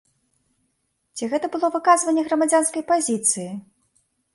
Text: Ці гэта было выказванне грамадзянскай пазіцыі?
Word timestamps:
Ці 1.15 1.23
гэта 1.35 1.45
было 1.57 1.67
выказванне 1.77 2.21
грамадзянскай 2.31 2.83
пазіцыі? 2.93 3.51